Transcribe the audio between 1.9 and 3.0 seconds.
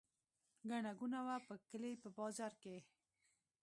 په بازار کې.